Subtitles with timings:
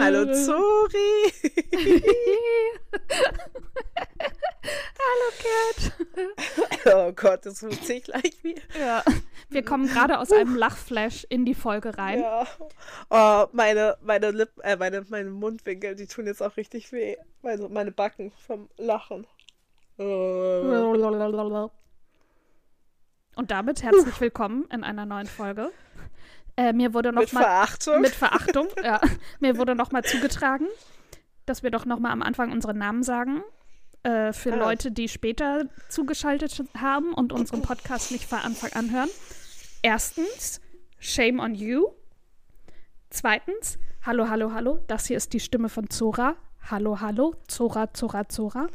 [0.00, 1.32] Hallo Zori.
[4.98, 5.92] Hallo Cat.
[6.86, 8.62] Oh Gott, das muss ich gleich wieder.
[8.78, 9.04] Ja,
[9.50, 12.20] wir kommen gerade aus einem Lachflash in die Folge rein.
[12.20, 12.46] Ja.
[13.10, 17.16] Oh, meine, meine Lippen, äh, meine, meine Mundwinkel, die tun jetzt auch richtig weh.
[17.42, 19.26] Also meine Backen vom Lachen.
[19.98, 20.04] Oh.
[23.38, 25.70] Und damit herzlich willkommen in einer neuen Folge.
[26.56, 28.00] Äh, mir wurde noch Mit mal Verachtung.
[28.00, 29.00] mit Verachtung, ja,
[29.38, 30.66] mir wurde noch mal zugetragen,
[31.46, 33.44] dass wir doch noch mal am Anfang unsere Namen sagen.
[34.02, 34.56] Äh, für Ah.
[34.56, 39.08] Leute, die später zugeschaltet haben und unseren Podcast nicht von Anfang an hören.
[39.82, 40.60] Erstens,
[40.98, 41.86] shame on you.
[43.08, 46.34] Zweitens, hallo, hallo, hallo, das hier ist die Stimme von Zora.
[46.72, 48.66] Hallo, hallo, Zora, Zora, Zora.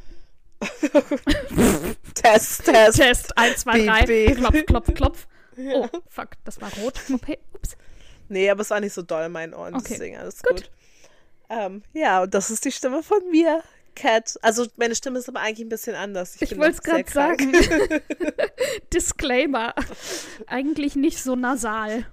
[2.15, 2.97] Test, Test.
[2.97, 4.35] Test 1, 2, Beep, 3, beep.
[4.37, 5.27] klopf, klopf, klopf.
[5.55, 6.99] Oh, fuck, das war rot.
[7.13, 7.77] Okay, ups.
[8.27, 9.85] Nee, aber es war nicht so doll in meinen Ohren, Okay.
[9.91, 10.49] deswegen alles Gut.
[10.63, 10.71] gut.
[11.49, 13.61] Ähm, ja, und das ist die Stimme von mir,
[13.95, 14.35] Cat.
[14.41, 16.37] Also meine Stimme ist aber eigentlich ein bisschen anders.
[16.39, 17.51] Ich bin wollte es gerade sagen.
[18.93, 19.75] Disclaimer.
[20.47, 22.07] Eigentlich nicht so nasal.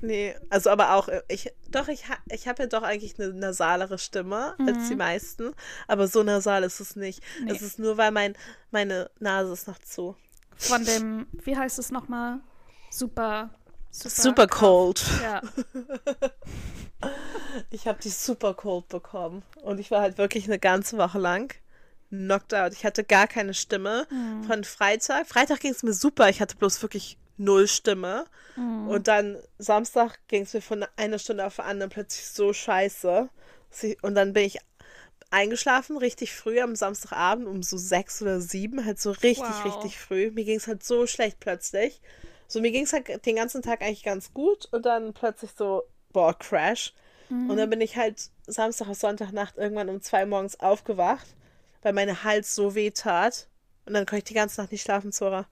[0.00, 3.98] Nee, also aber auch, äh, ich, doch, ich, ich habe ja doch eigentlich eine nasalere
[3.98, 5.54] Stimme als die meisten,
[5.86, 7.22] aber so nasal ist es nicht.
[7.40, 7.46] Mhm.
[7.46, 7.52] Nee.
[7.52, 8.36] Es ist nur, weil mein,
[8.70, 10.16] meine Nase ist noch zu.
[10.56, 12.40] Von dem, wie heißt es nochmal?
[12.90, 13.50] Super.
[13.90, 15.04] Super, Super cold.
[15.22, 15.42] Ja.
[17.70, 21.54] Ich habe die super cold bekommen und ich war halt wirklich eine ganze Woche lang
[22.10, 22.72] knocked out.
[22.72, 24.06] Ich hatte gar keine Stimme.
[24.10, 24.44] Mhm.
[24.44, 26.28] Von Freitag, Freitag ging es mir super.
[26.28, 28.26] Ich hatte bloß wirklich null Stimme.
[28.56, 28.88] Mhm.
[28.88, 33.28] Und dann Samstag ging es mir von einer Stunde auf die andere plötzlich so scheiße.
[34.02, 34.58] Und dann bin ich
[35.30, 39.64] eingeschlafen, richtig früh am Samstagabend um so sechs oder sieben, halt so richtig, Wow.
[39.66, 40.30] richtig früh.
[40.30, 42.00] Mir ging es halt so schlecht plötzlich.
[42.46, 45.82] So, mir ging es halt den ganzen Tag eigentlich ganz gut und dann plötzlich so,
[46.12, 46.94] boah, Crash.
[47.30, 51.26] Und dann bin ich halt Samstag auf Sonntagnacht irgendwann um zwei morgens aufgewacht,
[51.82, 53.48] weil mein Hals so weh tat.
[53.84, 55.46] Und dann konnte ich die ganze Nacht nicht schlafen, Zora.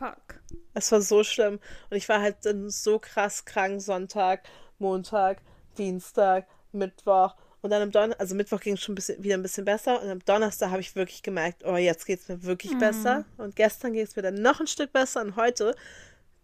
[0.00, 0.40] Fuck.
[0.72, 1.60] Es war so schlimm.
[1.90, 4.44] Und ich war halt dann so krass krank Sonntag,
[4.78, 5.42] Montag,
[5.76, 7.34] Dienstag, Mittwoch.
[7.60, 10.02] Und dann am Donnerstag, also Mittwoch ging es schon ein bisschen, wieder ein bisschen besser.
[10.02, 13.26] Und am Donnerstag habe ich wirklich gemerkt, oh, jetzt geht es mir wirklich besser.
[13.36, 15.20] Und gestern ging es mir dann noch ein Stück besser.
[15.20, 15.76] Und heute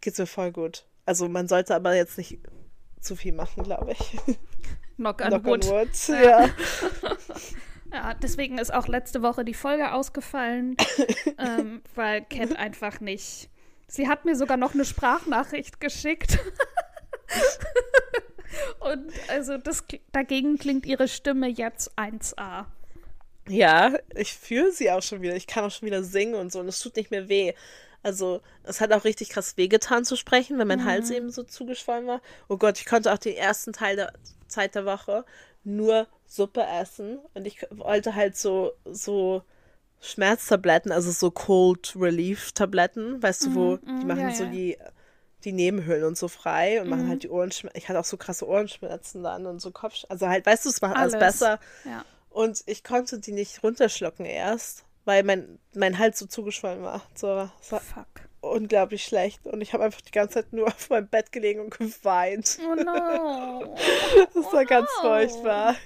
[0.02, 0.84] geht es mir voll gut.
[1.06, 2.38] Also man sollte aber jetzt nicht
[3.00, 4.18] zu viel machen, glaube ich.
[4.96, 5.66] Knock on Knock on wood.
[5.66, 6.08] wood.
[6.08, 6.50] Ja.
[7.92, 10.76] Ja, deswegen ist auch letzte Woche die Folge ausgefallen,
[11.38, 13.48] ähm, weil Cat einfach nicht.
[13.88, 16.38] Sie hat mir sogar noch eine Sprachnachricht geschickt.
[18.80, 22.66] Und also das dagegen klingt ihre Stimme jetzt 1A.
[23.48, 25.36] Ja, ich fühle sie auch schon wieder.
[25.36, 26.60] Ich kann auch schon wieder singen und so.
[26.60, 27.54] Und es tut nicht mehr weh.
[28.02, 32.06] Also, es hat auch richtig krass wehgetan zu sprechen, wenn mein Hals eben so zugeschwollen
[32.06, 32.20] war.
[32.48, 34.12] Oh Gott, ich konnte auch den ersten Teil der
[34.46, 35.24] Zeit der Woche
[35.64, 37.18] nur Suppe essen.
[37.34, 39.42] Und ich wollte halt so, so
[40.00, 44.50] Schmerztabletten, also so Cold Relief Tabletten, weißt du, wo die machen ja, so ja.
[44.50, 44.78] die,
[45.44, 47.78] die Nebenhöhlen und so frei und machen halt die Ohrenschmerzen.
[47.78, 50.04] Ich hatte auch so krasse Ohrenschmerzen dann und so Kopf.
[50.08, 51.26] Also halt, weißt du, es macht alles, Alles.
[51.26, 51.60] besser.
[51.84, 52.04] Ja.
[52.30, 57.02] Und ich konnte die nicht runterschlucken erst, weil mein, mein Hals so zugeschwollen war.
[57.14, 58.06] So, war Fuck.
[58.40, 59.46] unglaublich schlecht.
[59.46, 62.58] Und ich habe einfach die ganze Zeit nur auf meinem Bett gelegen und geweint.
[62.62, 63.74] Oh no.
[64.34, 65.08] Das war ganz no.
[65.08, 65.76] furchtbar.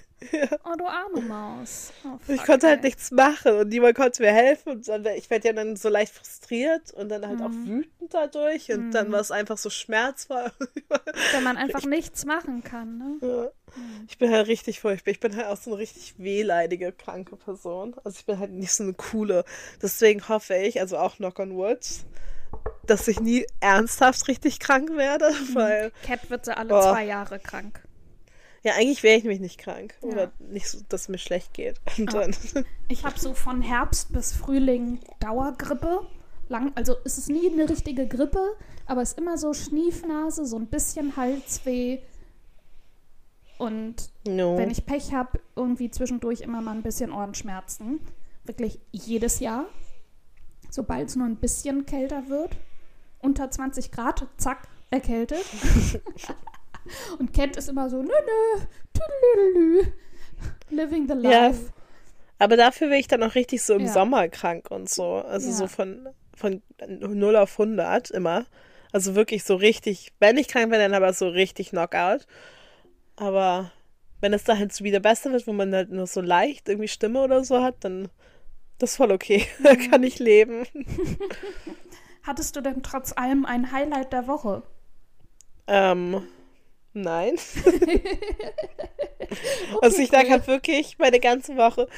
[0.65, 1.93] Oh, du arme Maus.
[2.05, 2.85] Oh, Ich konnte halt ey.
[2.87, 4.73] nichts machen und niemand konnte mir helfen.
[4.73, 7.67] Und dann, ich werde ja dann so leicht frustriert und dann halt auch Mhm.
[7.69, 8.71] wütend dadurch.
[8.71, 10.53] Und dann war es einfach so schmerzvoll.
[11.33, 13.17] Wenn man einfach nichts machen kann, ne?
[13.23, 13.49] Ja.
[14.09, 15.13] Ich bin halt richtig furchtbar.
[15.13, 17.97] Ich bin halt auch so eine richtig wehleidige, kranke Person.
[18.05, 19.45] Also ich bin halt nicht so eine coole.
[19.81, 21.79] Deswegen hoffe ich, also auch Knock on Wood,
[22.87, 26.83] dass ich nie ernsthaft richtig krank werde, weil Cat wird so alle Oh.
[26.83, 27.81] zwei Jahre krank.
[28.63, 29.95] Ja, eigentlich wäre ich nämlich nicht krank.
[30.03, 30.09] Ja.
[30.09, 31.81] Oder nicht so, dass es mir schlecht geht.
[31.99, 32.35] Und dann,
[32.89, 36.07] Ich habe so von Herbst bis Frühling Dauergrippe.
[36.49, 40.57] Lang, also ist es nie eine richtige Grippe, aber es ist immer so Schniefnase, so
[40.57, 42.01] ein bisschen Halsweh.
[43.57, 44.59] Und no.
[44.59, 48.01] wenn ich Pech habe, irgendwie zwischendurch immer mal ein bisschen Ohrenschmerzen.
[48.45, 49.67] Wirklich jedes Jahr.
[50.71, 52.57] Sobald es nur ein bisschen kälter wird.
[53.21, 55.45] Unter 20 Grad, zack, erkältet.
[57.19, 58.61] Und Kent ist immer so, nö, nö,
[58.95, 59.93] tüdelüdelü,
[60.71, 61.49] living the Ja.
[61.49, 61.73] life.
[62.39, 63.93] Aber dafür wäre ich dann auch richtig so im Ja.
[63.93, 65.17] Sommer krank und so.
[65.17, 65.57] Also Ja.
[65.57, 66.63] so von, von
[66.99, 68.47] 0 auf 100 immer.
[68.93, 72.27] Also wirklich so richtig, wenn ich krank bin, dann aber so richtig Knockout.
[73.17, 73.71] Aber
[74.21, 76.89] wenn es da halt so wieder besser wird, wo man halt nur so leicht irgendwie
[76.89, 78.09] Stimme oder so hat, dann
[78.79, 79.47] das ist voll okay.
[79.63, 80.65] da kann ich leben.
[82.23, 84.63] Hattest du denn trotz allem ein Highlight der Woche?
[85.67, 86.23] Ähm,
[86.93, 87.37] nein.
[89.83, 91.89] also ich lag halt wirklich meine ganze Woche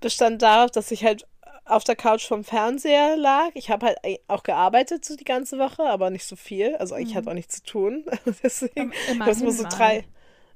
[0.00, 1.26] bestand darauf, dass ich halt
[1.66, 3.50] auf der Couch vom Fernseher lag.
[3.54, 3.98] Ich habe halt
[4.28, 6.74] auch gearbeitet so die ganze Woche, aber nicht so viel.
[6.76, 8.04] Also ich hatte auch nichts zu tun.
[8.42, 10.04] Deswegen, Im- ich nur so drei.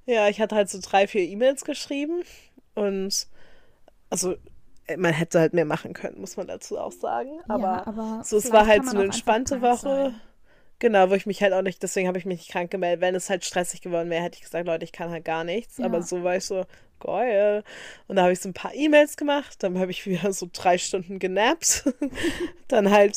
[0.06, 2.22] Ja, ich hatte halt so drei, vier E-Mails geschrieben
[2.74, 3.26] und
[4.10, 4.34] also
[4.96, 7.40] man hätte halt mehr machen können, muss man dazu auch sagen.
[7.48, 9.78] Aber, ja, aber so, es war halt so eine entspannte Woche.
[9.78, 10.20] sein.
[10.80, 13.00] Genau, wo ich mich halt auch nicht, deswegen habe ich mich nicht krank gemeldet.
[13.00, 15.78] Wenn es halt stressig geworden wäre, hätte ich gesagt, Leute, ich kann halt gar nichts.
[15.78, 15.86] Ja.
[15.86, 16.64] Aber so war ich so,
[17.00, 17.62] geil.
[18.06, 20.78] Und da habe ich so ein paar E-Mails gemacht, dann habe ich wieder so drei
[20.78, 21.84] Stunden genappt.
[22.68, 23.16] dann halt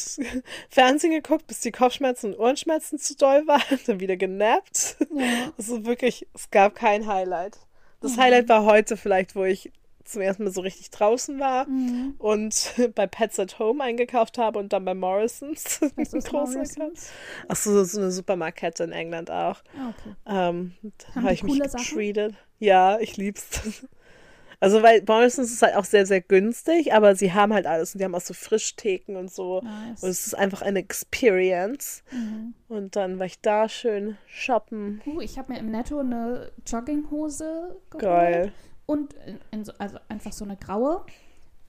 [0.70, 3.80] Fernsehen geguckt, bis die Kopfschmerzen und Ohrenschmerzen zu doll waren.
[3.88, 4.98] Dann wieder genappt.
[5.16, 5.52] Ja.
[5.58, 7.58] Also wirklich, es gab kein Highlight.
[8.02, 8.22] Das Mhm.
[8.22, 9.72] Highlight war heute vielleicht, wo ich
[10.08, 12.16] zum ersten Mal so richtig draußen war Mhm.
[12.18, 15.80] und bei Pets at Home eingekauft habe und dann bei Morrisons.
[15.96, 17.12] Was ist Morrisons?
[17.48, 19.62] Ach so, so eine Supermarktkette in England auch.
[19.78, 20.16] Ah, okay.
[20.26, 20.74] Ähm,
[21.14, 21.86] da habe ich mich coole Sachen?
[21.86, 22.34] getreated.
[22.60, 23.62] Ja, ich lieb's.
[24.60, 28.00] Also, weil Morrisons ist halt auch sehr, sehr günstig, aber sie haben halt alles und
[28.00, 29.62] die haben auch so Frischtheken und so.
[29.62, 30.02] Nice.
[30.02, 32.02] Und es ist einfach eine Experience.
[32.12, 32.56] Mhm.
[32.68, 35.00] Und dann war ich da schön shoppen.
[35.06, 38.02] Uh, ich habe mir im Netto eine Jogginghose geholt.
[38.04, 38.52] Geil.
[38.88, 41.06] Und in, in so, also einfach so eine graue.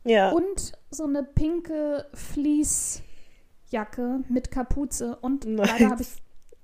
[0.05, 0.31] Ja.
[0.31, 3.03] Und so eine pinke Fleecejacke
[4.31, 5.17] mit Kapuze.
[5.17, 5.69] Und Nice.
[5.69, 6.09] leider habe ich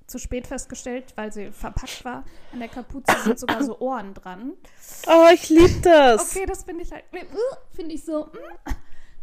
[0.07, 2.25] zu spät festgestellt, weil sie verpackt war.
[2.53, 4.53] An der Kapuze sind sogar so Ohren dran.
[5.07, 6.37] Oh, ich lieb das.
[6.37, 8.71] Okay, das finde ich halt, uh, finde ich so, mm,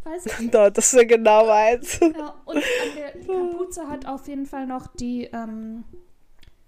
[0.04, 0.54] weiß ich nicht.
[0.54, 1.98] Das ist genau meins.
[2.00, 2.62] Ja, und an
[2.96, 5.84] der die Kapuze hat auf jeden Fall noch die, ähm,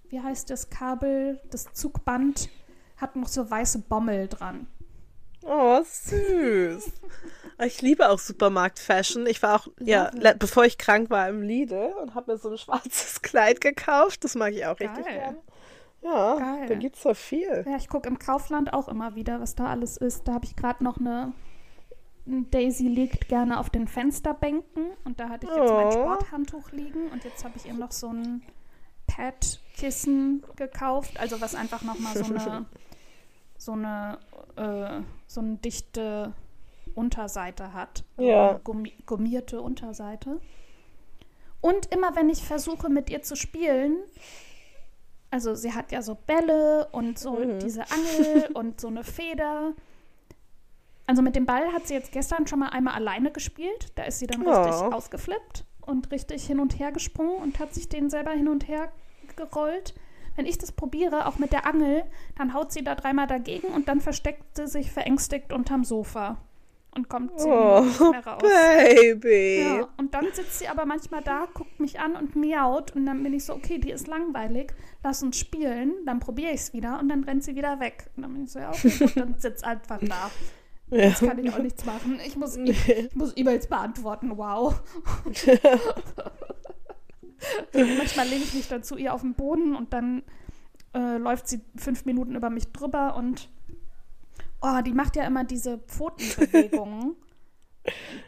[0.09, 2.49] wie heißt das Kabel, das Zugband
[2.97, 4.67] hat noch so weiße Bommel dran.
[5.43, 6.91] Oh, süß.
[7.63, 9.25] Ich liebe auch Supermarkt-Fashion.
[9.27, 12.57] Ich war auch, ja, bevor ich krank war im Lidl und habe mir so ein
[12.57, 14.25] schwarzes Kleid gekauft.
[14.25, 15.13] Das mag ich auch richtig Geil.
[15.19, 15.37] gerne.
[16.01, 16.67] Ja, Geil.
[16.67, 17.63] da gibt's so viel.
[17.65, 20.27] Ja, ich gucke im Kaufland auch immer wieder, was da alles ist.
[20.27, 21.31] Da habe ich gerade noch eine.
[22.25, 25.91] Daisy liegt gerne auf den Fensterbänken und da hatte ich jetzt mein Oh.
[25.91, 28.41] Sporthandtuch liegen und jetzt habe ich ihr noch so ein
[29.07, 32.65] Pad-Kissen gekauft, also was einfach nochmal so eine
[33.65, 34.19] so eine
[34.55, 36.33] äh, so eine dichte
[36.93, 38.59] Unterseite hat, Ja.
[38.63, 40.39] gummi gummierte Unterseite.
[41.61, 43.97] Und immer wenn ich versuche mit ihr zu spielen,
[45.31, 47.59] also sie hat ja so Bälle und so Mhm.
[47.59, 49.73] diese Angel und so eine Feder.
[51.07, 53.91] Also mit dem Ball hat sie jetzt gestern schon mal einmal alleine gespielt.
[53.95, 54.91] Da ist sie dann richtig Oh.
[54.91, 58.91] ausgeflippt und richtig hin und her gesprungen und hat sich den selber hin und her
[59.35, 59.93] gerollt.
[60.35, 62.03] Wenn ich das probiere, auch mit der Angel,
[62.37, 66.37] dann haut sie da dreimal dagegen und dann versteckt sie sich verängstigt unterm Sofa
[66.95, 68.41] und kommt zehn Oh, nicht mehr raus.
[68.41, 69.61] Baby.
[69.61, 73.21] Ja, und dann sitzt sie aber manchmal da, guckt mich an und miaut und dann
[73.21, 74.73] bin ich so, okay, die ist langweilig,
[75.03, 78.09] lass uns spielen, dann probiere ich es wieder und dann rennt sie wieder weg.
[78.15, 80.31] Und dann bin ich so, ja, okay, gut, dann sitzt einfach da.
[80.91, 80.97] Ja.
[80.97, 82.19] Jetzt kann ich auch nichts machen.
[82.25, 84.81] Ich muss, ich muss E-Mails beantworten, wow.
[87.73, 90.23] Manchmal lehne ich mich dann zu ihr auf den Boden und dann
[90.93, 93.49] äh, läuft sie fünf Minuten über mich drüber und
[94.61, 97.15] oh, die macht ja immer diese Pfotenbewegungen.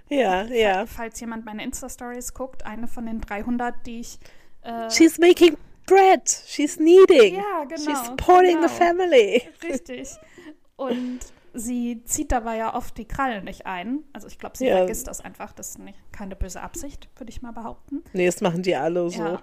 [0.07, 0.86] Ja, ja.
[0.86, 4.20] Falls jemand meine Insta-Stories guckt, eine von den 300, die ich.
[4.62, 6.29] Äh, She's making bread.
[6.46, 7.38] She's kneading.
[7.38, 7.81] ja, genau.
[7.81, 9.41] She's supporting genau, the family.
[9.63, 10.10] Richtig.
[10.77, 11.19] Und
[11.53, 14.03] sie zieht dabei ja oft die Krallen nicht ein.
[14.13, 14.77] Also ich glaube, sie Ja.
[14.77, 15.51] vergisst das einfach.
[15.53, 18.03] Das ist nicht, keine böse Absicht, würde ich mal behaupten.
[18.13, 19.22] Nee, das machen die alle so.
[19.22, 19.41] Ja.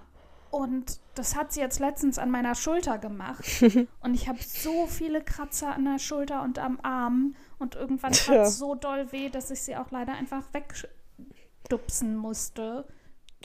[0.51, 3.43] Und das hat sie jetzt letztens an meiner Schulter gemacht.
[4.01, 7.35] und ich habe so viele Kratzer an der Schulter und am Arm.
[7.59, 8.43] Und irgendwann tat Tja.
[8.43, 12.85] es so doll weh, dass ich sie auch leider einfach wegstupsen musste.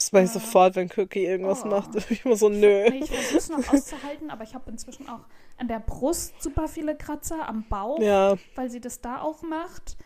[0.01, 0.39] Das mache ich Ja.
[0.39, 1.67] sofort, wenn Cookie irgendwas Oh.
[1.67, 1.89] macht.
[2.09, 2.85] Ich immer so, nö.
[2.85, 5.21] Ich versuche es noch auszuhalten, aber ich habe inzwischen auch
[5.57, 9.97] an der Brust super viele Kratzer, am Bauch, Ja, weil sie das da auch macht.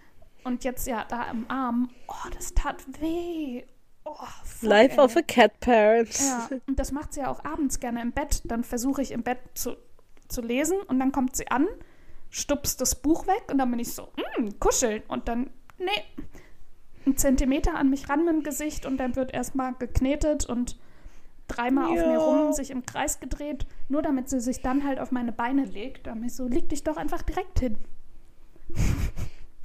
[0.44, 1.90] Und jetzt ja da am Arm.
[2.08, 3.64] Oh, das tat weh.
[4.04, 5.04] Oh, fuck, Life ey.
[5.06, 6.20] of a cat parent.
[6.20, 8.42] Ja, und das macht sie ja auch abends gerne im Bett.
[8.44, 9.78] Dann versuche ich im Bett zu,
[10.28, 11.68] zu lesen und dann kommt sie an,
[12.30, 15.02] stupst das Buch weg und dann bin ich so, mm, kuscheln.
[15.08, 15.50] Und dann,
[15.80, 16.04] nee,
[17.06, 20.78] ein Zentimeter an mich ran mit dem Gesicht und dann wird erstmal geknetet und
[21.48, 22.08] dreimal auf Ja.
[22.08, 25.66] mir rum, sich im Kreis gedreht, nur damit sie sich dann halt auf meine Beine
[25.66, 26.08] legt.
[26.08, 27.78] Da bin ich so, leg dich doch einfach direkt hin.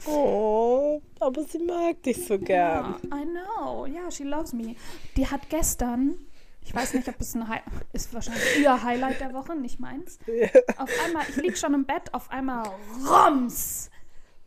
[0.06, 2.96] Oh, aber sie mag dich so gern.
[3.10, 3.84] Ja, I know.
[3.84, 4.74] Ja, she loves me.
[5.16, 6.14] Die hat gestern,
[6.62, 7.58] ich weiß nicht, ob es ein Hi
[7.92, 10.18] ist wahrscheinlich ihr Highlight der Woche, nicht meins.
[10.78, 12.66] Auf einmal, ich lieg schon im Bett, auf einmal
[13.10, 13.90] Roms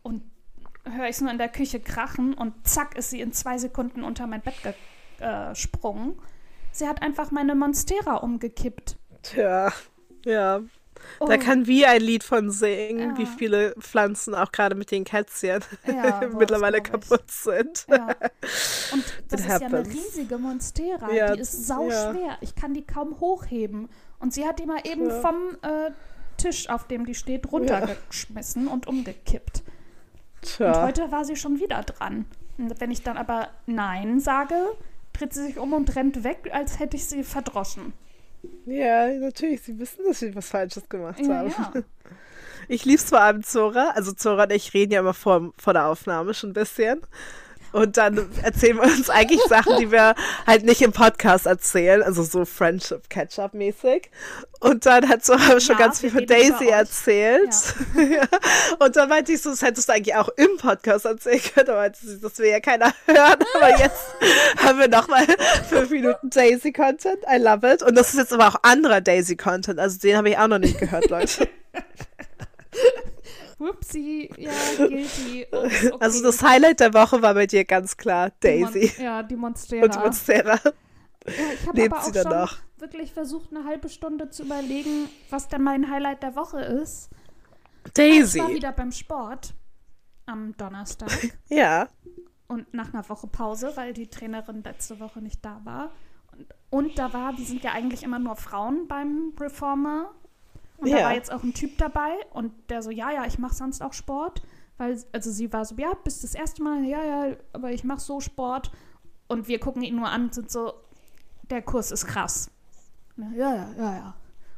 [0.02, 0.24] und
[0.86, 4.04] höre ich es nur in der Küche krachen und zack ist sie in zwei Sekunden
[4.04, 4.74] unter mein Bett ge
[5.54, 6.22] Skisprung.
[6.72, 8.98] Sie hat einfach meine Monstera umgekippt.
[9.22, 9.72] Tja,
[10.26, 10.62] ja.
[11.20, 13.18] Oh, Da kann wie ein Lied von singen, Ja.
[13.18, 17.86] wie viele Pflanzen auch gerade mit den Kätzchen Ja, boah, mittlerweile kaputt sind.
[17.90, 18.08] Ja.
[18.92, 19.88] Und das It ist ja eine happens.
[19.96, 21.12] riesige Monstera.
[21.14, 22.38] Ja, die ist sau schwer.
[22.42, 23.90] Ich kann die kaum hochheben.
[24.20, 25.92] Und sie hat die mal eben vom äh,
[26.38, 29.64] Tisch, auf dem die steht, runtergeschmissen und umgekippt.
[30.44, 30.84] Und Tja.
[30.86, 32.26] heute war sie schon wieder dran.
[32.58, 34.56] Und wenn ich dann aber Nein sage,
[35.14, 37.94] dreht sie sich um und rennt weg, als hätte ich sie verdroschen.
[38.66, 39.62] Ja, natürlich.
[39.62, 41.50] Sie wissen, dass sie was Falsches gemacht Ja, haben.
[41.50, 41.72] ja.
[42.70, 43.90] Ich lieb's vor allem Zora.
[43.94, 47.02] Also Zora und ich reden ja immer vor, vor der Aufnahme schon ein bisschen.
[47.74, 50.16] Und dann erzählen wir uns eigentlich Sachen, die wir
[50.46, 54.12] halt nicht im Podcast erzählen, also so Friendship Catch-up mäßig.
[54.60, 57.54] Und dann hat schon Ja, ganz viel von Daisy erzählt.
[57.96, 58.24] Ja.
[58.80, 61.94] Und dann meinte ich so, das hättest du eigentlich auch im Podcast erzählen können.
[62.00, 63.40] Sie, das will ja keiner hören.
[63.56, 64.16] Aber jetzt
[64.64, 65.26] haben wir nochmal
[65.68, 67.24] fünf Minuten Daisy-Content.
[67.30, 67.82] I love it.
[67.84, 69.80] Und das ist jetzt aber auch anderer Daisy-Content.
[69.80, 71.50] Also den habe ich auch noch nicht gehört, Leute.
[73.70, 75.46] Upsi, ja, guilty.
[75.52, 75.98] Ups, okay.
[76.00, 79.86] Also das Highlight der Woche war bei dir ganz klar Die Daisy Ja, die Monstera.
[79.86, 80.60] und Monstera.
[80.64, 82.58] Ja, ich habe aber auch schon noch?
[82.78, 87.10] wirklich versucht, eine halbe Stunde zu überlegen, was denn mein Highlight der Woche ist.
[87.86, 88.40] Ich Daisy.
[88.40, 89.54] war wieder beim Sport
[90.26, 91.10] am Donnerstag
[91.50, 91.88] Ja.
[92.48, 95.92] und nach einer Woche Pause, weil die Trainerin letzte Woche nicht da war.
[96.32, 96.48] Und,
[96.90, 100.14] und da war, wir sind ja eigentlich immer nur Frauen beim Reformer.
[100.84, 101.06] Und da Ja.
[101.06, 103.94] war jetzt auch ein Typ dabei und der so, ja, ja, ich mache sonst auch
[103.94, 104.42] Sport.
[104.78, 108.00] Weil, also sie war so, ja, bist das erste Mal, ja, ja, aber ich mache
[108.00, 108.72] so Sport.
[109.28, 110.74] Und wir gucken ihn nur an und sind so,
[111.50, 112.50] der Kurs ist krass.
[113.18, 114.16] Ja, ja, ja, ja.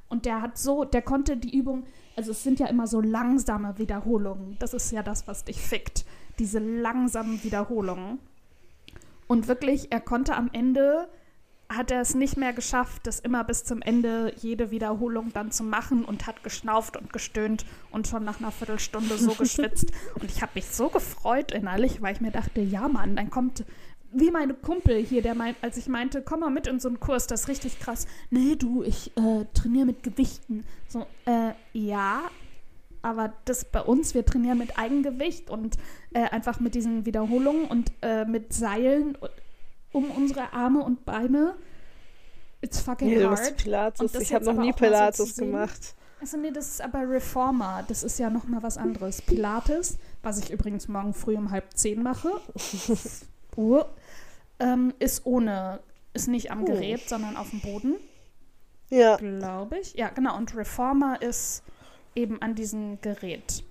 [0.08, 3.77] Und der hat so, der konnte die Übung, also es sind ja immer so langsame
[3.77, 4.55] Wiederholungen.
[4.60, 6.05] Das ist ja das, was dich fickt.
[6.39, 8.20] Diese langsamen Wiederholungen.
[9.27, 11.08] Und wirklich, er konnte am Ende,
[11.69, 15.63] hat er es nicht mehr geschafft, das immer bis zum Ende jede Wiederholung dann zu
[15.63, 19.91] machen und hat geschnauft und gestöhnt und schon nach einer Viertelstunde so geschwitzt.
[20.15, 23.65] Und ich habe mich so gefreut innerlich, weil ich mir dachte, ja Mann, dann kommt
[24.17, 27.01] wie meine Kumpel hier, der meint, als ich meinte, komm mal mit in so einen
[27.01, 28.07] Kurs, das ist richtig krass.
[28.29, 30.63] Nee, du, ich äh, trainiere mit Gewichten.
[30.88, 32.22] So, äh, ja,
[33.01, 35.77] aber das bei uns, wir trainieren mit Eigengewicht und
[36.13, 39.17] äh, einfach mit diesen Wiederholungen und äh, mit Seilen
[39.95, 41.55] um unsere Arme und Beine.
[42.61, 43.57] It's fucking Nee, hard.
[43.57, 44.15] Pilates.
[44.15, 45.51] Ich habe noch nie so Pilates sehen.
[45.51, 45.95] gemacht.
[46.21, 47.83] Also nee, das ist aber Reformer.
[47.87, 49.21] Das ist ja noch mal was anderes.
[49.21, 52.29] Pilates, was ich übrigens morgen früh um halb zehn mache,
[53.55, 53.89] Uhr,
[54.59, 55.79] ähm, ist ohne,
[56.13, 56.65] ist nicht am Oh.
[56.65, 57.95] Gerät, sondern auf dem Boden,
[58.89, 59.17] Ja.
[59.17, 59.93] glaube ich.
[59.93, 60.35] Ja, genau.
[60.37, 61.63] Und Reformer ist
[62.15, 63.63] eben an diesem Gerät.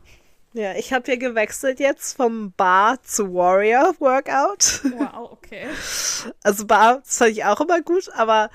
[0.55, 4.83] Ja, ich habe hier gewechselt jetzt vom Bar zu Warrior Workout.
[4.97, 5.67] Wow, okay.
[6.45, 8.51] Also Bar, das fand ich auch immer gut, aber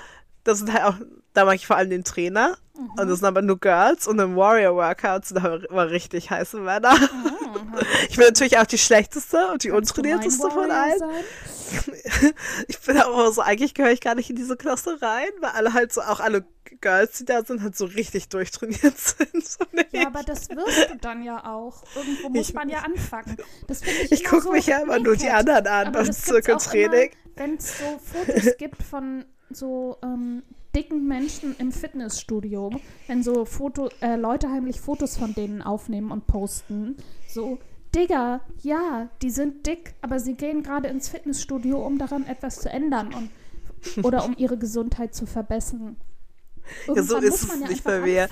[0.46, 0.96] das sind halt auch,
[1.34, 2.58] da mache ich vor allem den Trainer.
[2.74, 2.92] Mhm.
[2.98, 6.58] Und das sind aber nur Girls und im Warrior Workout sind aber immer richtig heiße
[6.62, 6.96] Männer.
[8.10, 11.00] Ich bin natürlich auch die schlechteste und die untrainierteste von allen.
[11.00, 11.10] sein?
[12.68, 15.74] Ich bin aber so, eigentlich gehöre ich gar nicht in diese Klasse rein, weil alle
[15.74, 16.46] halt so, auch alle
[16.82, 19.58] Girls, die da sind, halt so richtig durchtrainiert sind.
[19.92, 21.84] Ich, Ja, aber das wirst du dann ja auch.
[21.96, 23.38] Irgendwo muss Ich- man ja anfangen.
[23.68, 27.12] Ich ich gucke so mich ja immer nur die anderen an beim Zirkeltraining.
[27.36, 30.44] Wenn es so Fotos gibt von so ähm,
[30.76, 32.72] dicken Menschen im Fitnessstudio,
[33.08, 36.98] wenn so Foto, äh, Leute heimlich Fotos von denen aufnehmen und posten,
[37.28, 37.58] so,
[37.96, 42.70] Digga, ja, die sind dick, aber sie gehen gerade ins Fitnessstudio, um daran etwas zu
[42.70, 43.32] ändern und
[44.04, 45.96] oder um ihre Gesundheit zu verbessern.
[46.94, 48.30] Ja, so Irgendwann ist muss es ja nicht bei mir.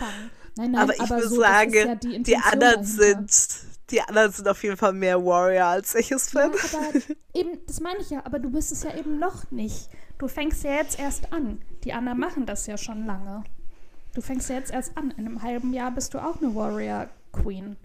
[0.56, 2.84] Nein, nein, aber ich würde so, das sagen, ja die, die, anderen dahinter.
[2.86, 3.60] sind,
[3.90, 6.52] die anderen sind auf jeden Fall mehr Warrior, als ich es Ja, bin.
[6.74, 6.94] aber
[7.34, 9.90] eben, das meine ich ja, aber du bist es ja eben noch nicht.
[10.18, 11.62] Du fängst ja jetzt erst an.
[11.84, 13.44] Die anderen machen das ja schon lange.
[14.14, 15.12] Du fängst ja jetzt erst an.
[15.12, 17.78] In einem halben Jahr bist du auch eine Warrior Queen.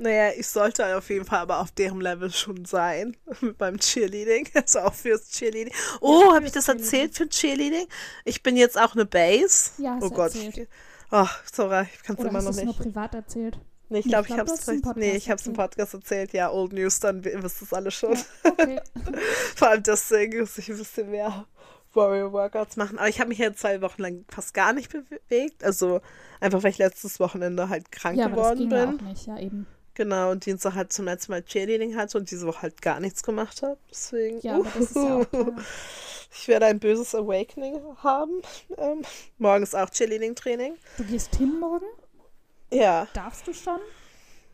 [0.00, 3.16] Naja, ich sollte auf jeden Fall aber auf deren Level schon sein.
[3.58, 4.48] Beim Cheerleading.
[4.54, 5.74] Also auch fürs Cheerleading.
[6.00, 7.86] Oh, habe ich das erzählt für Cheerleading?
[8.24, 9.70] Ich bin jetzt auch eine Base.
[9.78, 10.34] Ja, oh Gott.
[10.34, 10.56] erzählt.
[10.58, 10.68] Ich,
[11.10, 12.80] oh, Zora, ich kann es immer hast du noch es nur nicht.
[12.80, 13.58] privat erzählt?
[13.88, 15.54] Nee, ich glaube, ich ich glaub, habe du es nee, Podcast ich habe es im
[15.54, 15.56] erzählt.
[15.56, 16.32] Podcast erzählt.
[16.32, 18.14] Ja, Old News, dann wisst es alle schon.
[18.14, 18.80] Ja, okay.
[19.56, 21.46] Vor allem deswegen muss ich ein bisschen mehr
[21.94, 22.98] Warrior Workouts machen.
[22.98, 25.64] Aber ich habe mich ja zwei Wochen lang fast gar nicht bewegt.
[25.64, 26.02] Also
[26.38, 28.78] einfach, weil ich letztes Wochenende halt krank ja, geworden bin.
[28.78, 29.66] ja nicht, ja eben.
[29.98, 33.20] Genau, und Dienstag halt zum letzten Mal Cheerleading hatte und diese Woche halt gar nichts
[33.24, 33.76] gemacht habe.
[33.90, 34.40] Deswegen.
[34.42, 35.56] Ja, aber das ist ja auch klar.
[36.32, 38.40] Ich werde ein böses Awakening haben.
[38.76, 39.02] Ähm,
[39.38, 40.76] morgen ist auch Cheerleading-Training.
[40.98, 41.86] Du gehst hin morgen?
[42.72, 43.80] Ja, Darfst du schon?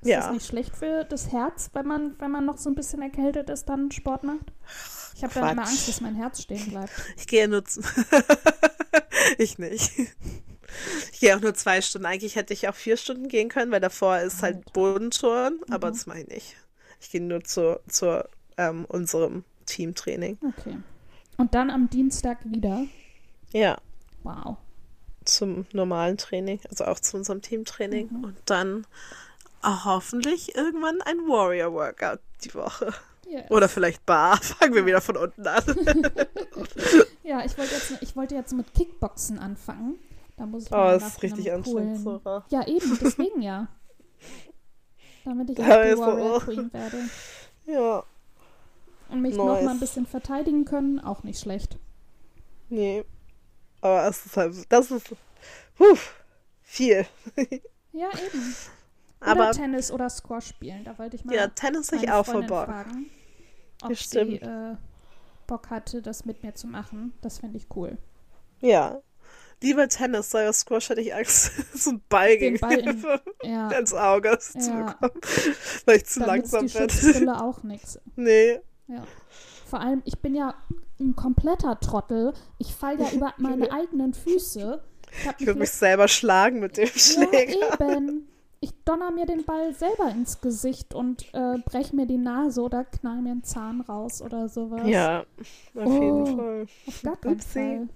[0.00, 0.20] Ist Ja.
[0.22, 3.50] das nicht schlecht für das Herz, wenn man, wenn man noch so ein bisschen erkältet
[3.50, 4.50] ist, dann Sport macht?
[5.14, 6.90] Ich habe dann immer Angst, dass mein Herz stehen bleibt.
[7.18, 7.62] Ich gehe nur.
[9.36, 9.92] ich nicht.
[11.12, 12.06] Ich gehe auch nur zwei Stunden.
[12.06, 15.72] Eigentlich hätte ich auch vier Stunden gehen können, weil davor ist halt Bodentouren, mhm.
[15.72, 16.56] aber das mache ich nicht.
[17.00, 18.24] Ich gehe nur zu, zu
[18.56, 20.38] ähm, unserem Teamtraining.
[20.42, 20.76] Okay.
[21.36, 22.86] Und dann am Dienstag wieder?
[23.52, 23.78] Ja.
[24.22, 24.56] Wow.
[25.24, 28.08] Zum normalen Training, also auch zu unserem Teamtraining.
[28.10, 28.24] Mhm.
[28.24, 28.86] Und dann
[29.62, 32.92] auch hoffentlich irgendwann ein Warrior-Workout die Woche.
[33.28, 33.50] Yes.
[33.50, 34.36] Oder vielleicht Bar.
[34.42, 35.64] Fangen wir wieder von unten an.
[37.22, 39.98] ja, ich wollte jetzt, ich wollte jetzt mit Kickboxen anfangen.
[40.36, 42.04] Da muss ich oh, das ist richtig anstrengend.
[42.04, 42.42] Coolen...
[42.50, 43.68] Ja, eben, deswegen ja.
[45.24, 46.98] Damit ich auch die Warrior Queen werde.
[47.66, 48.04] Ja.
[49.08, 49.46] Und mich nice.
[49.46, 51.78] noch mal ein bisschen verteidigen können, auch nicht schlecht.
[52.68, 53.04] Nee.
[53.80, 55.14] Aber es ist halt, das ist
[55.76, 55.96] puh,
[56.62, 57.06] viel.
[57.92, 58.54] ja, eben.
[59.20, 61.34] Oder Aber Tennis oder Squash spielen, da wollte ich mal.
[61.34, 62.66] Ja, Tennis ich auch Bock.
[62.66, 63.10] Fragen,
[63.82, 64.30] ob Bestimmt.
[64.30, 64.76] sie äh,
[65.46, 67.12] Bock hatte, das mit mir zu machen.
[67.20, 67.98] Das fände ich cool.
[68.60, 69.00] Ja,
[69.62, 73.04] Lieber Tennis, sei es Squash hätte ich Angst, so ein Ball gegen Ball in,
[73.42, 73.70] ja.
[73.70, 74.38] ins Auge ja.
[74.38, 75.20] zu bekommen,
[75.86, 77.28] weil ich zu Dann langsam ist die bin.
[77.30, 77.98] auch nichts.
[78.16, 78.60] Nee.
[78.88, 79.04] Ja.
[79.66, 80.54] Vor allem, ich bin ja
[81.00, 82.34] ein kompletter Trottel.
[82.58, 84.82] Ich falle ja über meine eigenen Füße.
[85.10, 87.56] Ich, ich will mich selber schlagen mit dem Schläger.
[87.80, 88.28] Ja, eben.
[88.60, 92.84] Ich donner mir den Ball selber ins Gesicht und äh, breche mir die Nase oder
[92.84, 94.88] knall mir einen Zahn raus oder sowas.
[94.88, 95.20] Ja,
[95.74, 96.66] auf oh, jeden Fall.
[96.86, 97.52] Auf gar keinen Upsi.
[97.52, 97.88] Fall.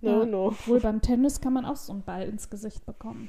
[0.00, 0.46] No, ja, no.
[0.48, 3.28] Obwohl beim Tennis kann man auch so einen Ball ins Gesicht bekommen.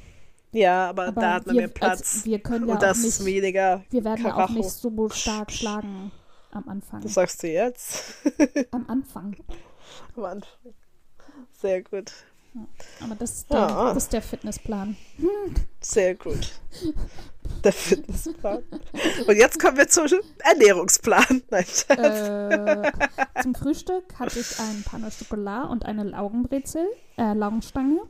[0.53, 2.15] Ja, aber, aber da hat man wir, mehr Platz.
[2.15, 3.83] Also wir können ja und das nicht, ist weniger.
[3.89, 6.11] Wir werden ja auch nicht so stark schlagen
[6.51, 7.01] am Anfang.
[7.01, 8.15] Das sagst du jetzt?
[8.71, 9.35] am Anfang.
[10.15, 10.73] Am Anfang.
[11.53, 12.11] Sehr gut.
[13.01, 13.93] Aber das ist, der, ja.
[13.93, 14.97] das ist der Fitnessplan.
[15.79, 16.51] Sehr gut.
[17.63, 18.63] Der Fitnessplan.
[19.27, 20.07] Und jetzt kommen wir zum
[20.39, 21.43] Ernährungsplan.
[21.49, 22.91] Nein, äh,
[23.41, 26.85] zum Frühstück hatte ich ein Panne Schokolade und eine Laugenbrezel,
[27.17, 28.01] äh, Laugenstange.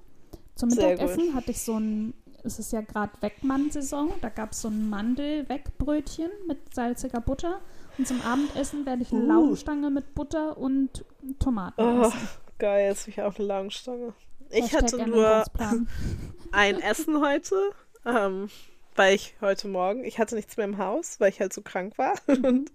[0.56, 2.14] Zum Mittagessen hatte ich so ein,
[2.44, 7.62] es ist ja gerade Wegmann-Saison, da gab es so ein Mandel-Wegbrötchen mit salziger Butter.
[7.98, 9.28] Und zum Abendessen werde ich eine uh.
[9.28, 11.06] Laugenstange mit Butter und
[11.40, 12.20] Tomaten oh, essen.
[12.62, 14.14] Geil, jetzt habe ich auch eine Laugenstange.
[14.52, 15.44] Ich hatte nur
[16.52, 17.56] ein Essen heute.
[18.06, 18.52] Ähm,
[18.96, 21.98] weil ich heute Morgen, ich hatte nichts mehr im Haus, weil ich halt so krank
[21.98, 22.14] war.
[22.28, 22.72] Und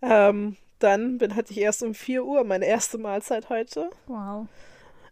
[0.00, 3.90] ähm, dann bin, hatte ich erst um 4 Uhr meine erste Mahlzeit heute.
[4.06, 4.46] Wow.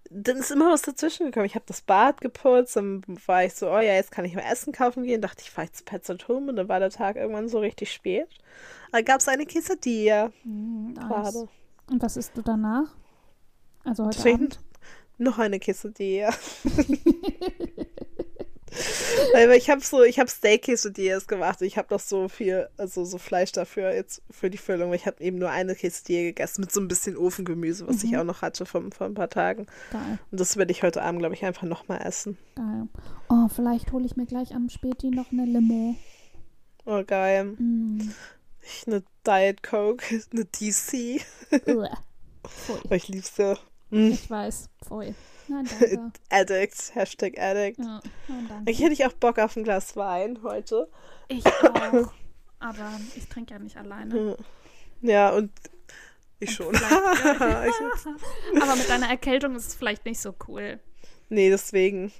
[0.08, 1.44] Dann ist immer was dazwischen gekommen.
[1.44, 4.50] Ich habe das Bad geputzt, dann war ich so, oh ja, jetzt kann ich mal
[4.50, 5.20] Essen kaufen gehen.
[5.20, 7.58] Dachte ich, fahre ich zu Pets at Home und dann war der Tag irgendwann so
[7.58, 8.28] richtig spät.
[8.90, 10.32] Da gab es eine Quesadilla.
[10.44, 11.46] Mm, nice.
[11.90, 12.94] Und was isst du danach?
[13.84, 14.60] Also heute Deswegen Abend?
[15.18, 16.30] Noch eine Quesadilla.
[19.34, 21.62] Weil ich habe so, ich habe Steak Quesadillas gemacht.
[21.62, 24.92] Ich habe noch so viel, also so Fleisch dafür jetzt für die Füllung.
[24.94, 28.08] Ich habe eben nur eine Quesadilla gegessen mit so ein bisschen Ofengemüse, was mhm.
[28.08, 29.66] ich auch noch hatte vor, vor ein paar Tagen.
[29.92, 30.18] Geil.
[30.30, 32.38] Und das werde ich heute Abend, glaube ich, einfach nochmal essen.
[32.54, 32.88] Geil.
[33.28, 35.96] Oh, vielleicht hole ich mir gleich am Späti noch eine Limo.
[36.84, 37.44] Oh, geil.
[37.44, 38.12] Mm.
[38.62, 41.20] Ich eine Diet Coke, eine DC.
[42.88, 43.34] Weil ich lieb's
[43.92, 44.10] Mm.
[44.10, 45.14] Ich weiß, voll.
[45.48, 46.12] Nein, danke.
[46.30, 47.78] Addict, Hashtag Addict.
[47.78, 48.70] Ja, nein, danke.
[48.70, 50.88] Ich hätte ich auch Bock auf ein Glas Wein heute.
[51.28, 52.12] Ich auch.
[52.58, 54.38] Aber ich trinke ja nicht alleine.
[55.02, 55.50] Ja, und
[56.40, 56.74] ich und schon.
[56.74, 56.80] Ja.
[58.62, 60.80] Aber mit deiner Erkältung ist es vielleicht nicht so cool.
[61.28, 62.12] Nee, deswegen.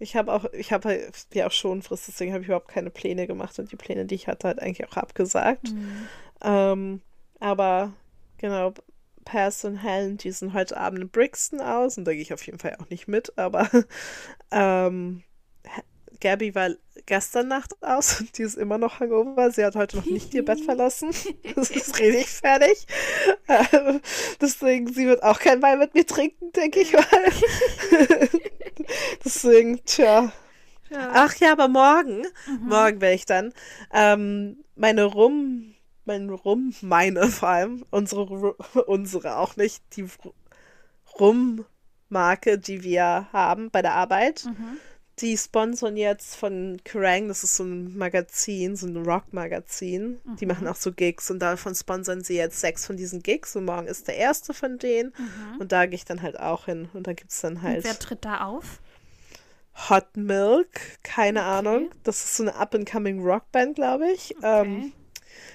[0.00, 2.90] Ich habe auch, ich habe halt, ja auch schon Frist, deswegen habe ich überhaupt keine
[2.90, 5.72] Pläne gemacht und die Pläne, die ich hatte, halt eigentlich auch abgesagt.
[5.72, 6.08] Mhm.
[6.42, 7.00] Ähm,
[7.38, 7.92] aber
[8.38, 8.74] genau,
[9.24, 12.44] Pass und Helen, die sind heute Abend in Brixton aus und da gehe ich auf
[12.44, 13.68] jeden Fall auch nicht mit, aber
[14.50, 15.22] ähm,
[16.22, 16.70] Gabby war
[17.06, 19.50] gestern Nacht aus und die ist immer noch hangover.
[19.50, 21.10] Sie hat heute noch nicht ihr Bett verlassen.
[21.56, 22.86] Das ist richtig fertig.
[23.48, 23.98] Äh,
[24.40, 27.04] deswegen, sie wird auch kein Wein mit mir trinken, denke ich mal.
[29.24, 30.32] deswegen, tja.
[30.90, 31.10] Ja.
[31.14, 32.68] Ach ja, aber morgen, mhm.
[32.68, 33.52] morgen werde ich dann
[33.92, 35.74] ähm, meine Rum
[36.04, 38.24] mein Rum, meine vor allem, unsere,
[38.86, 40.06] unsere auch nicht, die
[41.18, 44.44] Rum-Marke, die wir haben bei der Arbeit.
[44.46, 44.78] Mhm.
[45.18, 50.20] Die sponsern jetzt von Kerrang, das ist so ein Magazin, so ein Rock-Magazin.
[50.24, 50.36] Mhm.
[50.36, 53.66] Die machen auch so Gigs und davon sponsern sie jetzt sechs von diesen Gigs und
[53.66, 55.12] morgen ist der erste von denen.
[55.16, 55.60] Mhm.
[55.60, 56.88] Und da gehe ich dann halt auch hin.
[56.94, 57.78] Und da gibt es dann halt.
[57.78, 58.80] Und wer tritt da auf?
[59.90, 61.48] Hot Milk, keine okay.
[61.48, 61.90] Ahnung.
[62.04, 64.36] Das ist so eine up-and-coming Rockband, glaube ich.
[64.38, 64.62] Okay.
[64.62, 64.92] Ähm,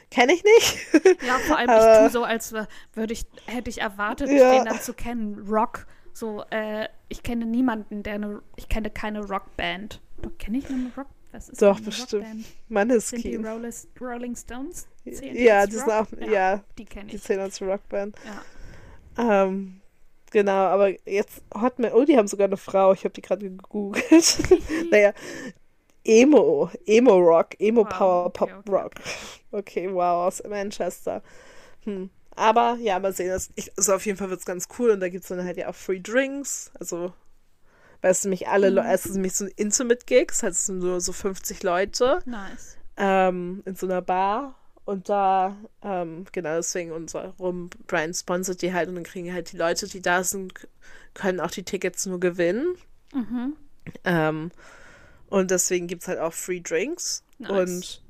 [0.09, 0.77] Kenne ich nicht.
[1.25, 2.53] Ja, vor allem, ich tue so, als
[2.93, 4.53] würde ich, hätte ich erwartet, ja.
[4.53, 5.45] den dann zu kennen.
[5.49, 5.85] Rock.
[6.13, 10.01] So, äh, ich kenne niemanden, der eine, ich kenne keine Rockband.
[10.21, 11.17] Doch, kenne ich eine Rockband?
[11.31, 12.23] Was ist Doch, bestimmt.
[12.23, 12.45] Rockband?
[12.69, 13.21] Maneskin.
[13.21, 14.87] Sind die Rollis, Rolling Stones?
[15.03, 17.23] Zählen Ja, die sind auch, ja, Die kenne die ich.
[17.23, 18.15] zählen als Rockband.
[19.17, 19.43] Ja.
[19.43, 19.81] Ähm,
[20.31, 24.37] genau, aber jetzt Hotmail, oh, die haben sogar eine Frau, ich habe die gerade gegoogelt.
[24.91, 25.13] naja,
[26.03, 28.91] Emo, Emo Rock, Emo Wow, Power okay, Pop okay, Rock.
[29.57, 31.21] Okay, wow, aus Manchester.
[31.83, 32.09] Hm.
[32.35, 34.99] Aber ja, mal sehen, das, ich, also auf jeden Fall wird es ganz cool und
[34.99, 37.13] da gibt es dann halt ja auch Free Drinks, also
[38.01, 38.89] weil es nämlich alle, Le- Mhm.
[38.89, 42.19] es ist nämlich so ein Intimate Gig, das heißt es sind nur so 50 Leute
[42.25, 42.77] Nice.
[42.95, 44.55] ähm, in so einer Bar.
[44.85, 49.51] Und da, ähm, genau deswegen unser Rum, Brian sponsert die halt und dann kriegen halt
[49.51, 50.53] die Leute, die da sind,
[51.13, 52.75] können auch die Tickets nur gewinnen.
[53.13, 53.57] Mhm.
[54.05, 54.51] Ähm,
[55.29, 57.23] und deswegen gibt es halt auch Free Drinks.
[57.39, 57.51] Nice.
[57.51, 58.03] Und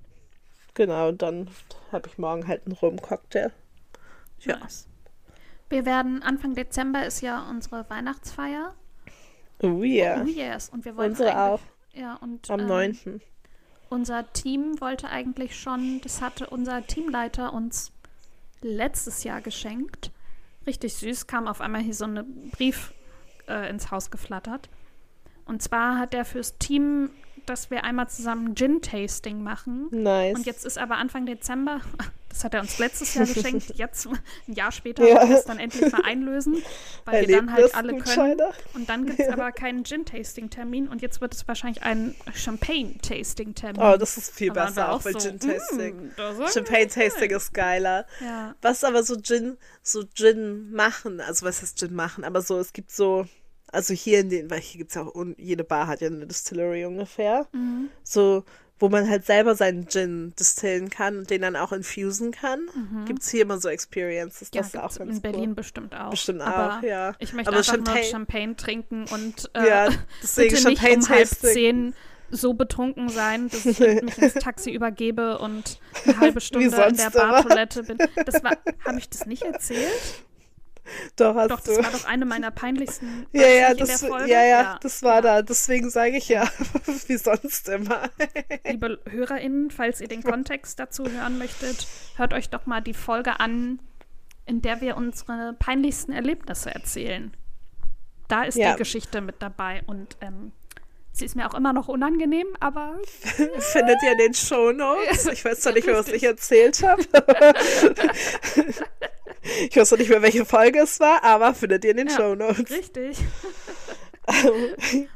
[0.78, 1.50] genau, und dann
[1.92, 3.52] habe ich morgen halt einen Rum-Cocktail.
[4.40, 4.58] Ja.
[4.60, 4.88] Nice.
[5.70, 8.74] Wir werden, Anfang Dezember ist ja unsere Weihnachtsfeier.
[9.62, 10.22] Oh yeah.
[10.22, 10.70] Oh yes.
[10.70, 11.60] Und wir wollten Unsere auch.
[11.94, 13.22] Ja, und Am ähm, 9.
[13.90, 17.92] unser Team wollte eigentlich schon, das hatte unser Teamleiter uns
[18.62, 20.12] letztes Jahr geschenkt.
[20.68, 22.94] Richtig süß, kam auf einmal hier so ein Brief
[23.48, 24.70] äh, ins Haus geflattert.
[25.46, 27.10] Und zwar hat er fürs Team,
[27.50, 29.88] dass wir einmal zusammen Gin-Tasting machen.
[29.92, 30.36] Nice.
[30.36, 31.82] Und jetzt ist aber Anfang Dezember,
[32.30, 35.28] das hat er uns letztes Jahr geschenkt, jetzt ein Jahr später Ja.
[35.28, 36.62] wir es dann endlich mal einlösen,
[37.06, 38.40] weil wir dann halt alle können.
[38.74, 43.82] Und dann gibt es aber keinen Gin-Tasting-Termin und jetzt wird es wahrscheinlich ein Champagne-Tasting-Termin.
[43.82, 46.12] Oh, das ist viel besser, auch bei so, Gin-Tasting.
[46.16, 48.06] das ist Champagne-Tasting ist geiler.
[48.22, 48.56] Ja.
[48.62, 52.74] Was aber so Gin, so Gin machen, also was heißt Gin machen, aber so, es
[52.74, 53.26] gibt so,
[53.72, 56.26] also hier in den, weil hier gibt es ja auch, jede Bar hat ja eine
[56.28, 57.90] Distillery ungefähr, Mhm.
[58.04, 58.44] so,
[58.80, 62.60] wo man halt selber seinen Gin distillen kann und den dann auch infusen kann.
[63.06, 64.56] Gibt es hier immer so Experiences, Mhm.
[64.56, 65.56] Ja, das ist auch in Berlin cool.
[65.56, 66.12] bestimmt auch.
[66.12, 67.14] Bestimmt aber auch, ja.
[67.18, 69.90] Ich möchte Aber einfach nur Champagne- Champagne trinken und äh, Ja,
[70.22, 71.96] deswegen bitte nicht um halb zehn
[72.30, 77.10] so betrunken sein, dass ich mich ins Taxi übergebe und eine halbe Stunde in der.
[77.10, 77.98] Bartoilette bin.
[78.26, 79.92] Das war, habe ich das nicht erzählt?
[81.16, 81.76] Doch, hast Doch, du.
[81.76, 84.32] das war doch eine meiner peinlichsten ja, ja, das, der Folge?
[84.32, 85.22] ja, ja, das war ja.
[85.22, 85.42] da.
[85.42, 86.48] Deswegen sage ich ja,
[87.08, 88.10] wie sonst immer.
[88.66, 93.40] Liebe HörerInnen, falls ihr den Kontext dazu hören möchtet, hört euch doch mal die Folge
[93.40, 93.80] an,
[94.46, 97.36] in der wir unsere peinlichsten Erlebnisse erzählen.
[98.28, 98.72] Da ist Ja.
[98.74, 100.52] die Geschichte mit dabei und ähm,
[101.14, 105.28] sie ist mir auch immer noch unangenehm, aber Findet ihr in den Shownotes?
[105.28, 107.04] Ich weiß zwar nicht mehr, was ich erzählt habe.
[109.70, 112.16] Ich weiß noch nicht mehr, welche Folge es war, aber findet ihr in den Ja.
[112.16, 112.70] Shownotes.
[112.72, 113.18] richtig.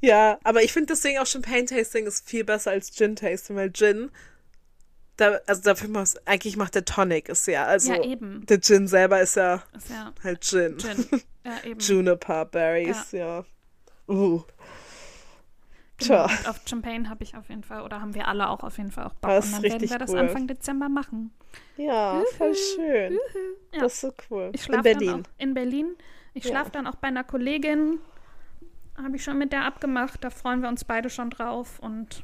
[0.00, 4.10] Ja, aber ich finde deswegen auch Champagne-Tasting ist viel besser als Gin-Tasting, weil Gin,
[5.16, 8.44] da, also dafür macht eigentlich macht der Tonic ist ja, also ja, eben.
[8.46, 10.76] der Gin selber ist ja Ist ja halt Gin.
[10.78, 11.22] Gin.
[11.44, 11.80] Ja, eben.
[11.80, 13.44] Juniper Berries, ja.
[14.08, 14.42] Uh.
[15.98, 16.26] Genau.
[16.26, 18.76] Tja, Und auf Champagne habe ich auf jeden Fall, oder haben wir alle auch auf
[18.76, 19.30] jeden Fall auch Bock.
[19.30, 20.18] Das und ist dann werden wir das cool.
[20.18, 21.32] Anfang Dezember machen.
[21.76, 23.18] ja, voll schön.
[23.72, 23.80] Ja.
[23.80, 24.50] Das ist so cool.
[24.52, 25.08] Ich In schlafe Berlin.
[25.08, 25.96] dann auch in Berlin.
[26.34, 26.50] Ich Ja.
[26.50, 27.98] schlafe dann auch bei einer Kollegin.
[29.02, 30.22] Habe ich schon mit der abgemacht.
[30.22, 32.22] Da freuen wir uns beide schon drauf und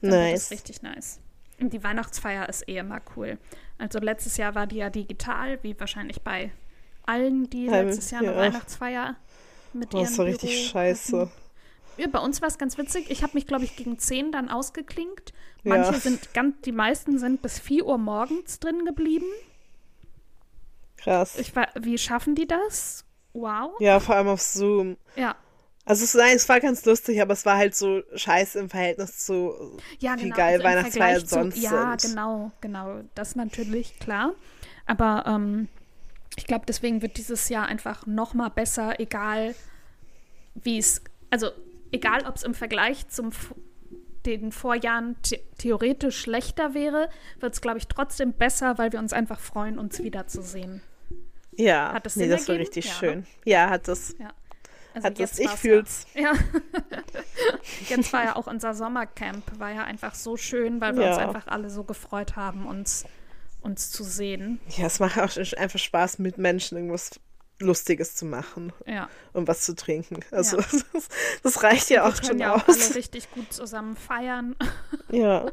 [0.00, 0.50] Nice.
[0.50, 1.20] richtig nice.
[1.60, 3.38] Und die Weihnachtsfeier ist eh immer cool.
[3.78, 6.52] Also letztes Jahr war die ja digital, wie wahrscheinlich bei
[7.04, 8.36] allen, die letztes Jahr eine ja.
[8.38, 9.16] Weihnachtsfeier
[9.72, 11.20] mit Oh, ihrem ist so richtig Büro scheiße.
[11.22, 11.32] hatten.
[11.98, 13.10] Ja, bei uns war es ganz witzig.
[13.10, 15.32] Ich habe mich, glaube ich, gegen 10 dann ausgeklinkt.
[15.64, 15.98] Manche Ja.
[15.98, 19.26] sind ganz, die meisten sind bis 4 Uhr morgens drin geblieben.
[20.96, 21.38] Krass.
[21.38, 23.04] Ich war, wie schaffen die das?
[23.32, 23.72] Wow.
[23.80, 24.96] Ja, vor allem auf Zoom.
[25.16, 25.36] Ja.
[25.84, 29.24] Also es, nein, es war ganz lustig, aber es war halt so scheiße im Verhältnis
[29.24, 30.36] zu Ja, wie genau.
[30.36, 32.10] geil also Weihnachtsfeiern Vergleich zu- sonst Ja, sind.
[32.10, 33.00] genau, genau.
[33.14, 34.34] Das natürlich, klar.
[34.86, 35.68] Aber ähm,
[36.36, 39.54] ich glaube, deswegen wird dieses Jahr einfach noch mal besser, egal
[40.54, 41.50] wie es, also
[41.92, 43.30] egal, ob es im Vergleich zum
[44.26, 47.08] den Vorjahren the theoretisch schlechter wäre,
[47.40, 50.82] wird es, glaube ich, trotzdem besser, weil wir uns einfach freuen, uns wiederzusehen.
[51.56, 52.66] Ja, Hat das nee, Sinn das war ergeben?
[52.72, 52.98] richtig Ja, ne?
[52.98, 53.26] schön.
[53.44, 54.14] Ja, hat das.
[54.18, 54.30] Ja.
[54.94, 56.06] Also Hat das, ich fühl's.
[56.14, 56.32] Ja.
[57.88, 61.26] jetzt war ja auch unser Sommercamp, war ja einfach so schön, weil wir uns Ja.
[61.26, 63.04] einfach alle so gefreut haben, uns,
[63.60, 64.60] uns zu sehen.
[64.76, 67.10] Ja, es macht auch einfach Spaß, mit Menschen irgendwas
[67.60, 69.08] Lustiges zu machen Ja.
[69.32, 70.20] und was zu trinken.
[70.30, 70.64] Also Ja.
[70.92, 71.08] das,
[71.42, 72.86] das reicht ja wir auch können schon ja auch aus.
[72.86, 74.56] alle richtig gut zusammen feiern.
[75.10, 75.50] Ja.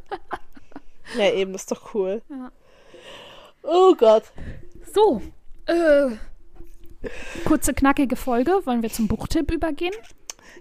[1.17, 2.21] Ja, eben, das ist doch cool.
[2.29, 2.51] Ja.
[3.63, 4.23] Oh Gott.
[4.93, 5.21] So,
[5.65, 6.09] äh,
[7.45, 8.51] kurze, knackige Folge.
[8.65, 9.93] Wollen wir zum Buchtipp übergehen?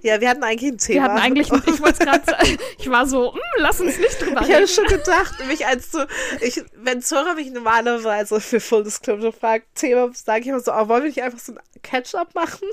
[0.03, 0.95] Ja, wir hatten eigentlich ein Thema.
[0.95, 4.41] Wir hatten eigentlich, ich wollte gerade sagen, ich war so, hm, lass uns nicht drüber
[4.43, 4.55] Ich reden.
[4.55, 6.01] hatte schon gedacht, mich als so,
[6.41, 10.89] ich, wenn Zora mich normalerweise für Full Disclosure fragt, Thema, sage ich immer so, oh,
[10.89, 12.69] wollen wir nicht einfach so ein Catch-up machen?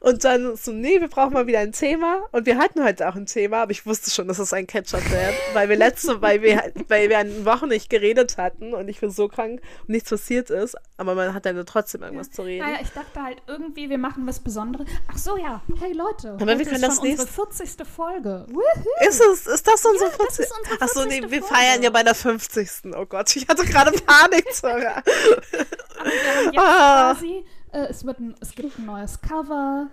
[0.00, 2.24] Und dann so, nee, wir brauchen mal wieder ein Thema.
[2.32, 5.08] Und wir hatten heute auch ein Thema, aber ich wusste schon, dass es ein Catch-up
[5.10, 9.00] wird, weil wir letzte, weil wir, weil wir eine Woche nicht geredet hatten und ich
[9.00, 12.64] bin so krank und nichts passiert ist, aber man hat dann trotzdem irgendwas zu reden.
[12.64, 14.88] Naja, ich dachte halt irgendwie, wir machen was Besonderes.
[15.12, 15.62] Ach so, ja.
[15.80, 17.86] Hey Leute, Aber wir können ist das schon unsere nächste- 40.
[17.88, 18.46] Folge.
[19.08, 20.44] Ist es, ist das unsere Ja, das 40?
[20.44, 21.30] ist unsere Achso, nee, 40.
[21.30, 21.54] wir Folge.
[21.54, 22.70] feiern ja bei der 50.
[22.96, 25.02] Oh Gott, ich hatte gerade Panik, Zora.
[25.98, 27.14] Aber wir haben jetzt Ah.
[27.14, 29.88] quasi, äh, es, wird ein, es gibt ein neues Cover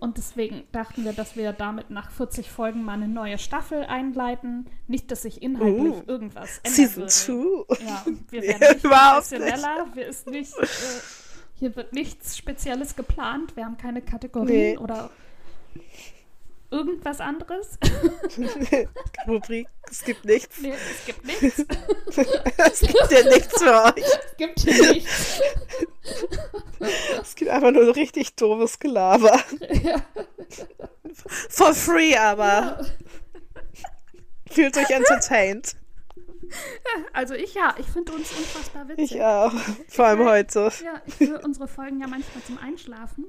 [0.00, 4.70] und deswegen dachten wir, dass wir damit nach 40 Folgen mal eine neue Staffel einleiten.
[4.86, 6.02] Nicht, dass sich inhaltlich Uh.
[6.06, 7.66] irgendwas ändern Season würde.
[7.76, 7.84] 2.
[7.84, 10.66] Ja, wir Nee, werden nicht überhaupt professioneller, wir ist nicht, äh,
[11.54, 14.78] hier wird nichts Spezielles geplant, wir haben keine Kategorien Nee.
[14.78, 15.10] oder
[16.70, 17.78] irgendwas anderes.
[19.26, 20.60] Rubrik, es gibt nichts.
[20.60, 21.64] nee, es gibt nichts.
[22.56, 24.04] Es gibt ja nichts für euch.
[24.04, 25.40] Es gibt hier nichts.
[27.22, 29.40] Es gibt einfach nur richtig doofes Gelaber.
[29.82, 30.02] ja.
[31.48, 32.84] For free aber.
[34.50, 35.76] Fühlt euch entertained.
[37.12, 39.12] Also ich ja, ich finde uns unfassbar witzig.
[39.12, 39.52] Ich auch.
[39.88, 40.72] Vor allem heute.
[40.82, 43.26] Ja, ich höre unsere Folgen ja manchmal zum Einschlafen.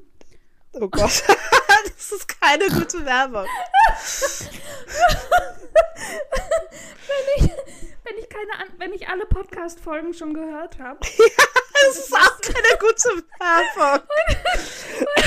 [0.73, 1.23] Oh Gott.
[1.97, 3.45] Das ist keine gute Werbung.
[7.07, 7.51] Wenn ich,
[8.03, 10.99] wenn ich keine wenn ich alle Podcast-Folgen schon gehört habe
[11.87, 14.07] Das ist auch keine gute Werbung.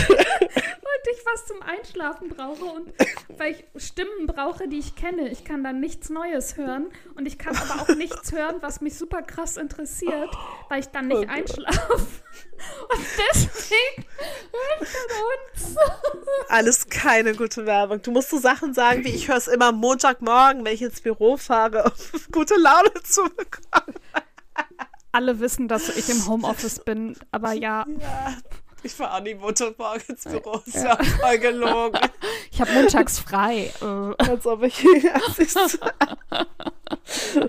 [0.08, 2.92] und ich was zum Einschlafen brauche und
[3.38, 5.28] weil ich Stimmen brauche, die ich kenne.
[5.30, 8.96] Ich kann dann nichts Neues hören und ich kann aber auch nichts hören, was mich
[8.98, 10.30] super krass interessiert,
[10.68, 11.36] weil ich dann Oh nicht Gott.
[11.36, 12.06] einschlafe.
[12.88, 14.06] Und deswegen
[14.52, 15.76] höre ich uns.
[16.48, 18.00] Alles keine gute Werbung.
[18.02, 21.36] Du musst so Sachen sagen, wie ich höre es immer Montagmorgen, wenn ich ins Büro
[21.36, 23.94] fahre, um gute Laune zu bekommen.
[25.12, 28.35] Alle wissen, dass ich im Homeoffice bin, aber ja, Ja.
[28.85, 30.61] Ich fahre auch nie Montagmorgen ins Büro.
[30.66, 32.01] Ist ja voll gelogen.
[32.51, 33.70] ich habe montags frei.
[33.81, 33.85] Äh,
[34.29, 34.85] Als ob ich.
[35.37, 37.48] Siehst du.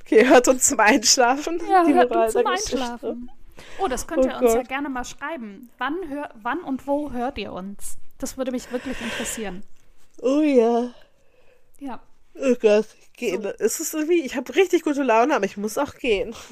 [0.00, 1.60] okay, hört uns zum Einschlafen.
[1.68, 2.46] Ja, die hört uns zum.
[2.46, 3.30] Einschlafen.
[3.80, 5.68] Oh, das könnt Oh ihr uns ja gerne mal schreiben.
[5.78, 7.96] Wann, hör, wann und wo hört ihr uns?
[8.18, 9.64] Das würde mich wirklich interessieren.
[10.22, 10.90] Oh ja.
[11.80, 12.00] Ja.
[12.40, 12.86] Oh Gott.
[13.16, 13.44] Gehen.
[13.58, 16.34] Es ist irgendwie, ich habe richtig gute Laune, aber ich muss auch gehen.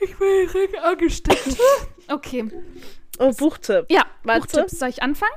[0.00, 1.58] Ich bin richtig angesteckt.
[2.08, 2.48] Okay.
[3.18, 3.86] Oh, Buchtipp.
[3.90, 4.42] Ja, Warte.
[4.42, 4.78] Buchtipps.
[4.78, 5.32] Soll ich anfangen?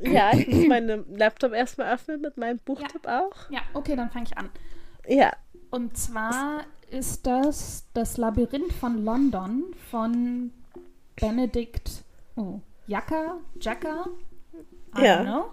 [0.00, 3.48] Ja, ich muss meinen Laptop erstmal öffnen mit meinem Buchtipp auch.
[3.50, 4.50] Ja, okay, dann fange ich an.
[5.06, 5.32] Ja.
[5.70, 10.52] Und zwar ist das das Labyrinth von London von
[11.16, 12.04] Benedict
[12.36, 14.06] oh, Jacker, Jacker,
[14.98, 15.20] I Ja.
[15.20, 15.44] don't know.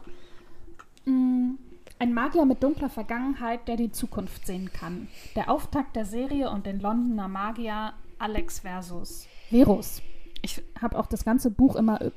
[1.05, 1.57] Mm,
[2.01, 5.07] Ein Magier mit dunkler Vergangenheit, der die Zukunft sehen kann.
[5.35, 9.27] Der Auftakt der Serie und den Londoner Magier Alex Versus.
[9.49, 10.01] Verus.
[10.41, 12.09] Ich habe auch das ganze Buch immer äh,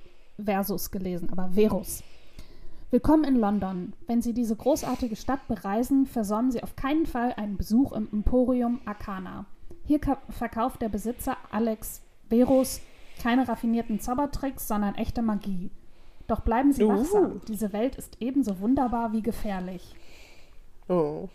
[0.43, 2.03] Versus gelesen, aber Verus.
[2.93, 3.93] Willkommen in London.
[4.07, 8.81] Wenn Sie diese großartige Stadt bereisen, versäumen Sie auf keinen Fall einen Besuch im Emporium
[8.87, 9.45] Arcana.
[9.85, 12.81] Hier ka- verkauft der Besitzer Alex Verus
[13.23, 15.71] keine raffinierten Zaubertricks, sondern echte Magie.
[16.27, 16.99] Doch bleiben Sie Uhu.
[16.99, 17.41] wachsam.
[17.49, 19.95] Diese Welt ist ebenso wunderbar wie gefährlich.
[20.89, 21.29] Oh.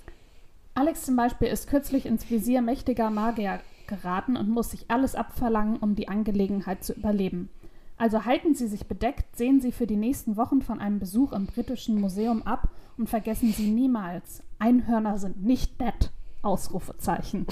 [0.76, 5.78] Alex zum Beispiel ist kürzlich ins Visier mächtiger Magier geraten und muss sich alles abverlangen,
[5.78, 7.50] um die Angelegenheit zu überleben.
[7.98, 11.48] Also halten Sie sich bedeckt, sehen Sie für die nächsten Wochen von einem Besuch im
[11.48, 16.12] Britischen Museum ab und vergessen Sie niemals, Einhörner sind nicht nett.
[16.42, 17.46] Ausrufezeichen.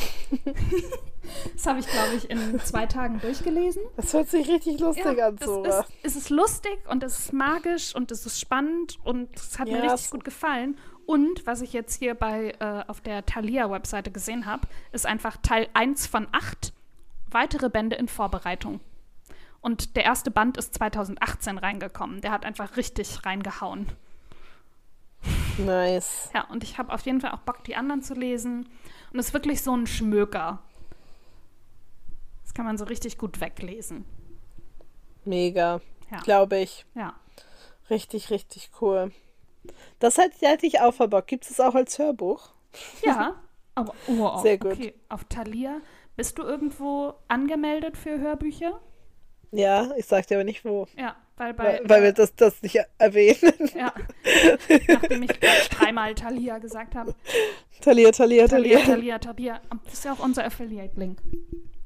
[1.53, 3.81] das habe ich, glaube ich, in zwei Tagen durchgelesen.
[3.95, 5.79] Das hört sich richtig lustig an, das Zora.
[5.79, 9.67] ist, es ist lustig und es ist magisch und es ist spannend und es hat
[9.67, 10.77] mir Ja, richtig gut gefallen.
[11.05, 15.69] Und was ich jetzt hier bei äh, auf der Thalia-Webseite gesehen habe, ist einfach Teil
[15.73, 16.73] 1 von 8
[17.29, 18.79] weitere Bände in Vorbereitung.
[19.61, 22.21] Und der erste Band ist 2018 reingekommen.
[22.21, 23.87] Der hat einfach richtig reingehauen.
[25.57, 26.29] Nice.
[26.33, 28.69] Ja, und ich habe auf jeden Fall auch Bock, die anderen zu lesen.
[29.11, 30.59] Und es ist wirklich so ein Schmöker.
[32.43, 34.05] Das kann man so richtig gut weglesen.
[35.25, 35.81] Mega.
[36.11, 36.19] Ja.
[36.19, 36.85] Glaube ich.
[36.95, 37.15] Ja.
[37.89, 39.11] Richtig, richtig cool.
[39.99, 41.27] Das hätte hätte ich auch voll Bock.
[41.27, 42.49] Gibt es auch als Hörbuch?
[43.03, 43.35] Ja,
[43.75, 44.73] aber oh, Sehr gut.
[44.73, 44.93] Okay.
[45.09, 45.81] Auf Thalia,
[46.15, 48.79] bist du irgendwo angemeldet für Hörbücher?
[49.51, 50.87] Ja, ich sag dir aber nicht wo.
[50.97, 53.53] Ja, weil bei Weil, weil wir das, das nicht erwähnen.
[53.75, 53.93] ja,
[54.87, 55.31] nachdem ich
[55.69, 57.15] dreimal Thalia gesagt habe.
[57.81, 58.95] Talia, Talia, Thalia, Talia.
[58.95, 59.61] Thalia, Thalia.
[59.85, 61.19] Das ist ja auch unser Affiliate-Link.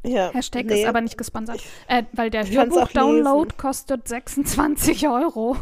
[0.04, 0.32] Ja.
[0.34, 0.82] Hashtag nee.
[0.82, 1.62] ist aber nicht gesponsert.
[1.88, 5.58] Äh, weil der Hörbuch-Download kostet 26 Euro.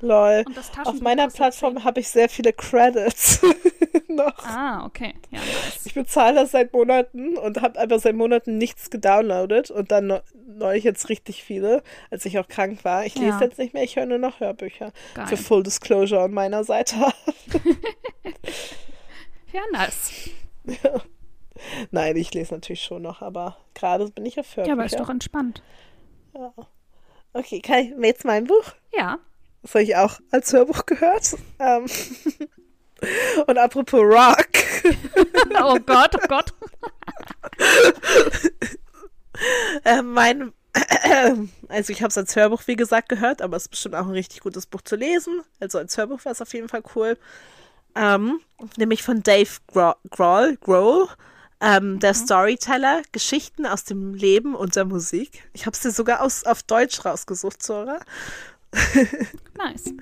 [0.00, 0.44] Lol.
[0.84, 3.40] Auf meiner Plattform habe ich sehr viele Credits
[4.08, 4.44] noch.
[4.46, 5.14] Ah, okay.
[5.30, 5.86] Ja, nice.
[5.86, 10.20] Ich bezahle das seit Monaten und habe einfach seit Monaten nichts gedownloadet und dann neu-
[10.46, 13.04] neulich jetzt richtig viele, als ich auch krank war.
[13.06, 13.40] Ich lese Ja.
[13.40, 14.92] jetzt nicht mehr, ich höre nur noch Hörbücher.
[15.14, 15.26] Geil.
[15.26, 16.96] Für Full Disclosure an meiner Seite.
[19.52, 20.30] Ja, nice.
[21.90, 24.68] Nein, ich lese natürlich schon noch, aber gerade bin ich auf Hörbücher.
[24.68, 25.62] Ja, aber ist doch entspannt.
[27.32, 28.74] Okay, kann ich jetzt mein Buch?
[28.92, 29.18] Ja.
[29.62, 31.34] Das habe ich auch als Hörbuch gehört.
[31.58, 31.86] Ähm,
[33.46, 34.48] und apropos Rock.
[35.60, 36.54] Oh Gott, oh Gott.
[39.84, 40.52] Äh, mein,
[41.68, 44.12] also ich habe es als Hörbuch, wie gesagt, gehört, aber es ist bestimmt auch ein
[44.12, 45.42] richtig gutes Buch zu lesen.
[45.60, 47.16] Also als Hörbuch war es auf jeden Fall cool.
[47.94, 48.40] Ähm,
[48.76, 51.08] nämlich von Dave Gro Grohl, Grohl,
[51.60, 55.48] ähm, der Storyteller, Geschichten aus dem Leben und der Musik.
[55.52, 58.00] Ich habe es dir sogar aus, auf Deutsch rausgesucht, Zora.
[59.56, 59.92] Nice.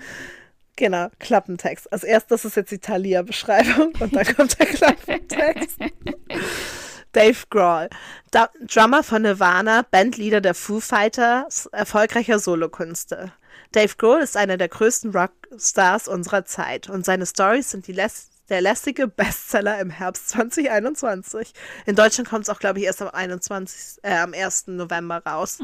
[0.76, 1.90] Genau, Klappentext.
[1.90, 5.78] Als erstes ist jetzt die Thalia-Beschreibung und dann kommt der Klappentext.
[7.12, 7.88] Dave Grohl,
[8.30, 13.32] da Drummer von Nirvana, Bandleader der Foo Fighters, erfolgreicher Solokünstler.
[13.72, 18.28] Dave Grohl ist einer der größten Rockstars unserer Zeit und seine Stories sind die läs
[18.48, 21.52] der lästige Bestseller im Herbst 2021.
[21.86, 24.04] In Deutschland kommt es auch, glaube ich, erst am 21.
[24.04, 24.68] Äh, am 1.
[24.68, 25.58] November raus.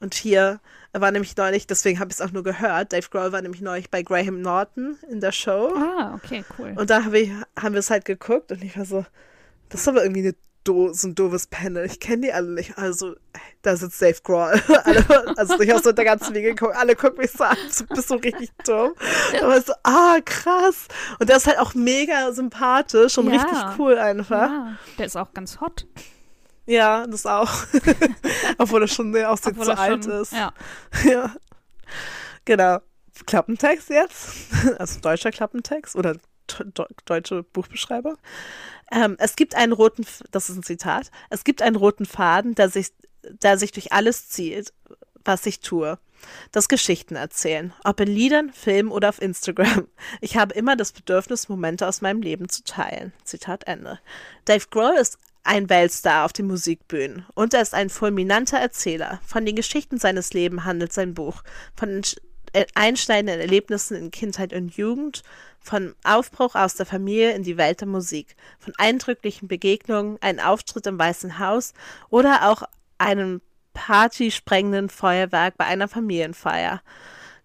[0.00, 0.60] Und hier
[0.92, 3.90] war nämlich neulich, deswegen habe ich es auch nur gehört, Dave Grohl war nämlich neulich
[3.90, 5.72] bei Graham Norton in der Show.
[5.76, 6.74] Ah, okay, cool.
[6.76, 9.04] Und da hab ich, haben wir es halt geguckt und ich war so,
[9.68, 11.86] das ist aber irgendwie eine do so ein doofes Panel.
[11.86, 12.76] Ich kenne die alle nicht.
[12.76, 13.14] Also,
[13.62, 14.60] da sitzt Dave Grohl.
[14.84, 17.56] alle, also ich habe so in der ganzen Liga geguckt, alle gucken mich so an,
[17.78, 18.92] du bist so richtig dumm.
[19.40, 20.88] Aber so, ah, krass.
[21.18, 23.40] Und der ist halt auch mega sympathisch und Ja.
[23.40, 24.50] richtig cool einfach.
[24.50, 25.86] Ja, der ist auch ganz hot.
[26.66, 27.50] Ja, das auch.
[28.58, 30.32] Obwohl er schon sehr aussieht, Obwohl er alt schon, ist.
[30.32, 30.52] Ja.
[31.04, 31.34] Ja.
[32.44, 32.78] Genau.
[33.26, 34.28] Klappentext jetzt.
[34.78, 38.16] Also deutscher Klappentext oder de- deutsche Buchbeschreibung.
[38.92, 42.54] Ähm, es gibt einen roten, F- das ist ein Zitat, es gibt einen roten Faden,
[42.54, 42.88] der sich,
[43.42, 44.72] der sich durch alles zieht,
[45.24, 45.98] was ich tue.
[46.52, 49.86] Das Geschichten erzählen, ob in Liedern, Filmen oder auf Instagram.
[50.20, 53.12] Ich habe immer das Bedürfnis, Momente aus meinem Leben zu teilen.
[53.24, 53.98] Zitat Ende.
[54.44, 59.20] Dave Grohl ist ein Weltstar auf den Musikbühnen und er ist ein fulminanter Erzähler.
[59.26, 61.42] Von den Geschichten seines Lebens handelt sein Buch,
[61.76, 62.02] von
[62.52, 65.22] äh, einschneidenden Erlebnissen in Kindheit und Jugend,
[65.60, 70.86] von Aufbruch aus der Familie in die Welt der Musik, von eindrücklichen Begegnungen, einem Auftritt
[70.86, 71.74] im Weißen Haus
[72.08, 72.62] oder auch
[72.98, 73.40] einem
[73.74, 76.82] partysprengenden Feuerwerk bei einer Familienfeier.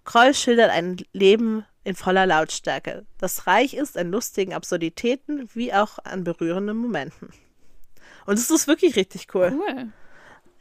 [0.05, 5.99] Kroll schildert ein Leben in voller Lautstärke, das reich ist an lustigen Absurditäten wie auch
[6.03, 7.29] an berührenden Momenten.
[8.25, 9.53] Und es ist wirklich richtig cool.
[9.53, 9.91] Cool.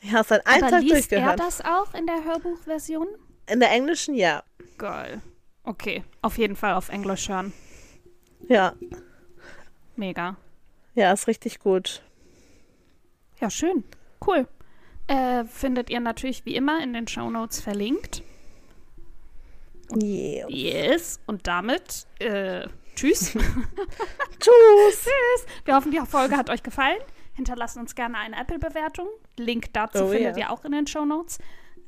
[0.02, 1.40] Es an einem Aber Tag liest er durchgehört.
[1.40, 3.06] das auch in der Hörbuchversion?
[3.48, 4.42] In der englischen, ja.
[4.78, 5.20] Geil.
[5.62, 7.52] Okay, auf jeden Fall auf Englisch hören.
[8.48, 8.74] Ja,
[9.96, 10.36] Mega.
[10.94, 12.02] ja, ist richtig gut.
[13.40, 13.84] Ja, schön.
[14.26, 14.48] Cool.
[15.06, 18.22] Äh, findet ihr natürlich wie immer in den Shownotes verlinkt.
[20.00, 20.48] Yeah.
[20.48, 21.20] Yes.
[21.26, 23.32] Und damit, äh, tschüss.
[24.40, 25.02] Tschüss.
[25.02, 25.46] tschüss.
[25.64, 27.00] Wir hoffen, die Folge hat euch gefallen.
[27.40, 29.08] Hinterlasst uns gerne eine Apple-Bewertung.
[29.38, 30.44] Link dazu Oh, findet ja.
[30.44, 31.38] ihr auch in den Shownotes.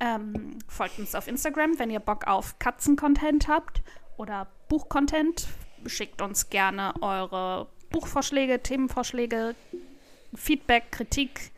[0.01, 3.83] Ähm, folgt uns auf Instagram, wenn ihr Bock auf Katzen-Content habt
[4.17, 5.47] oder Buch-Content.
[5.85, 9.55] Schickt uns gerne eure Buchvorschläge, Themenvorschläge,
[10.35, 11.51] Feedback, Kritik.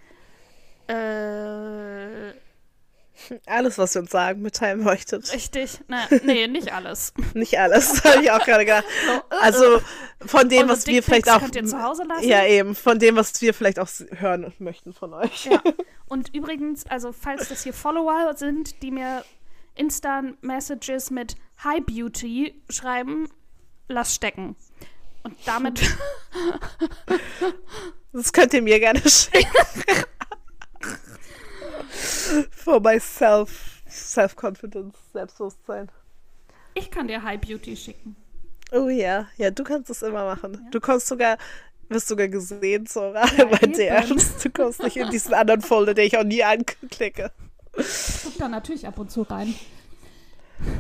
[0.88, 2.32] Äh,
[3.46, 5.32] Alles, was ihr uns sagen, mitteilen möchtet.
[5.32, 5.80] richtig.
[5.88, 7.12] Ne, nee, nicht alles.
[7.34, 8.84] Nicht alles, habe ich auch gerade gedacht.
[9.40, 9.80] Also
[10.24, 11.40] von dem, was wir vielleicht auch.
[11.40, 12.28] könnt ihr zu Hause lassen.
[12.28, 12.74] Ja, eben.
[12.74, 15.46] Von dem, was wir vielleicht auch hören möchten von euch.
[15.46, 15.62] Ja.
[16.06, 19.24] Und übrigens, also falls das hier Follower sind, die mir
[19.74, 23.28] Insta-Messages mit Hi Beauty schreiben,
[23.88, 24.56] lass stecken.
[25.22, 25.80] Und damit,
[28.12, 29.46] Das könnt ihr mir gerne schicken.
[32.50, 35.90] For my self, self-confidence, Selbstbewusstsein.
[36.74, 38.16] ich kann dir Hi Beauty schicken.
[38.72, 40.66] Oh ja, ja, du kannst das immer machen.
[40.70, 41.38] Du kommst sogar,
[41.88, 43.58] wirst sogar gesehen, Sora, Ja, bei.
[43.58, 44.36] DMs.
[44.42, 47.30] Du kommst nicht in diesen anderen Folder, den ich auch nie anklicke.
[47.72, 49.54] Guck da natürlich ab und zu rein.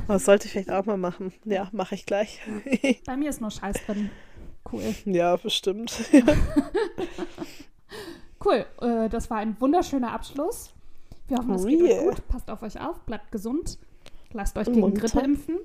[0.08, 1.32] Das sollte ich vielleicht auch mal machen.
[1.44, 2.40] Ja, mache ich gleich.
[3.06, 4.10] Bei mir ist nur Scheiß drin.
[4.72, 4.94] Cool.
[5.04, 5.92] ja, bestimmt.
[8.44, 8.66] Cool.
[8.82, 10.73] Äh, das war ein wunderschöner Abschluss.
[11.28, 12.28] Wir hoffen, es geht euch gut.
[12.28, 13.78] Passt auf euch auf, bleibt gesund.
[14.32, 15.00] Lasst euch Und gegen munter.
[15.06, 15.58] Grippe impfen.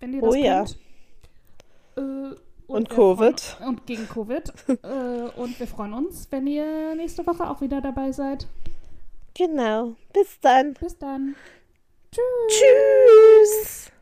[0.00, 0.64] Wenn ihr Oh das ja.
[0.64, 2.34] könnt.
[2.36, 3.40] Äh, Und wir Covid.
[3.40, 4.52] freuen- Und gegen Covid.
[4.82, 8.46] äh, und wir freuen uns, wenn ihr nächste Woche auch wieder dabei seid.
[9.34, 9.94] Genau.
[10.12, 10.74] Bis dann.
[10.74, 11.34] Bis dann.
[12.12, 12.58] Tschüss.
[12.58, 13.92] Tschüss.